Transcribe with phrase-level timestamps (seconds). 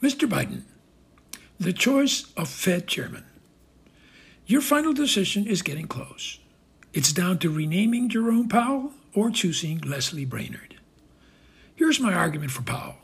[0.00, 0.28] Mr.
[0.28, 0.62] Biden,
[1.58, 3.24] the choice of Fed chairman.
[4.46, 6.38] Your final decision is getting close.
[6.92, 10.76] It's down to renaming Jerome Powell or choosing Leslie Brainard.
[11.74, 12.94] Here's my argument for Powell.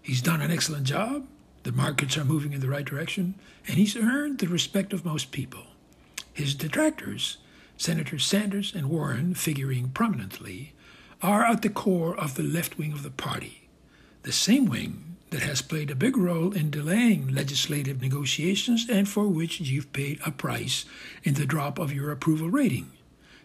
[0.00, 1.26] He's done an excellent job,
[1.64, 3.34] the markets are moving in the right direction,
[3.66, 5.64] and he's earned the respect of most people.
[6.32, 7.38] His detractors,
[7.76, 10.72] Senators Sanders and Warren figuring prominently,
[11.20, 13.68] are at the core of the left wing of the party,
[14.22, 19.26] the same wing that has played a big role in delaying legislative negotiations and for
[19.26, 20.84] which you've paid a price
[21.24, 22.92] in the drop of your approval rating.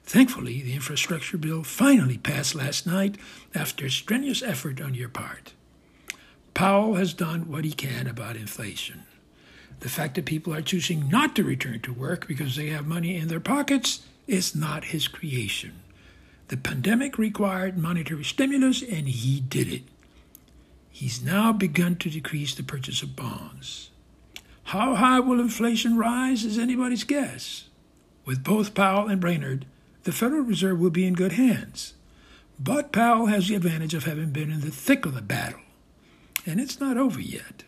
[0.04, 3.18] Thankfully, the infrastructure bill finally passed last night
[3.56, 5.54] after strenuous effort on your part.
[6.54, 9.04] Powell has done what he can about inflation.
[9.80, 13.16] The fact that people are choosing not to return to work because they have money
[13.16, 15.74] in their pockets is not his creation.
[16.50, 19.84] The pandemic required monetary stimulus, and he did it.
[20.98, 23.92] He's now begun to decrease the purchase of bonds.
[24.64, 27.66] How high will inflation rise is anybody's guess.
[28.26, 29.68] With both Powell and Brainard,
[30.06, 31.94] the Federal Reserve will be in good hands.
[32.60, 35.60] But Powell has the advantage of having been in the thick of the battle.
[36.48, 37.64] And it's not over yet.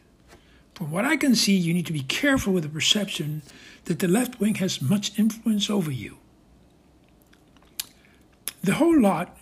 [0.74, 3.44] From what I can see, you need to be careful with the perception
[3.86, 6.18] that the left wing has much influence over you.
[8.64, 9.38] The whole lot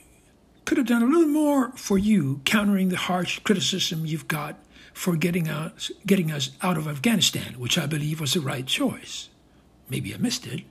[0.68, 4.60] could have done a little more for you, countering the harsh criticism you've got
[4.94, 9.30] for getting, out, getting us out of Afghanistan, which I believe was the right choice.
[9.88, 10.66] Maybe I missed it.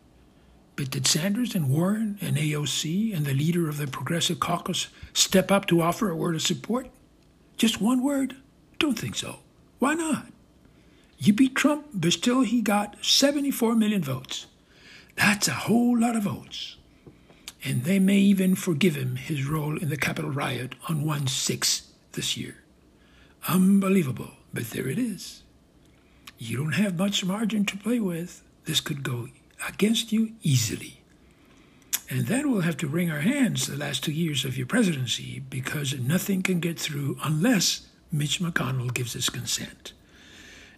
[0.76, 5.50] But did Sanders and Warren and AOC and the leader of the Progressive Caucus step
[5.50, 6.90] up to offer a word of support?
[7.56, 8.36] Just one word?
[8.78, 9.38] Don't think so.
[9.78, 10.26] Why not?
[11.16, 14.44] You beat Trump, but still he got 74 million votes.
[15.14, 16.76] That's a whole lot of votes
[17.66, 21.82] and they may even forgive him his role in the Capitol riot on 1 6
[22.12, 22.62] this year.
[23.48, 25.42] Unbelievable, but there it is.
[26.38, 28.44] You don't have much margin to play with.
[28.66, 29.28] This could go
[29.68, 31.00] against you easily.
[32.08, 35.42] And then we'll have to wring our hands the last two years of your presidency
[35.50, 39.92] because nothing can get through unless Mitch McConnell gives his consent.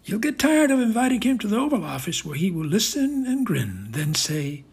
[0.04, 3.44] You'll get tired of inviting him to the Oval Office where he will listen and
[3.44, 4.64] grin, then say,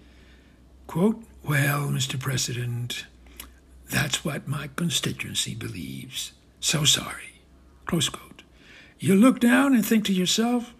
[0.87, 2.19] quote, well, Mr.
[2.19, 3.05] President,
[3.89, 6.31] that's what my constituency believes.
[6.59, 7.41] So sorry.
[7.85, 8.43] Close quote.
[8.99, 10.73] You look down and think to yourself,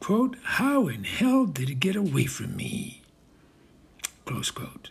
[0.00, 3.02] quote, how in hell did it get away from me?
[4.26, 4.90] Close quote.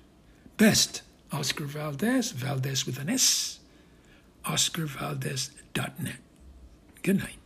[0.58, 3.59] Best, Oscar Valdez, Valdez with an S,
[4.46, 6.18] oscarvaldez.net.
[7.03, 7.41] Good night.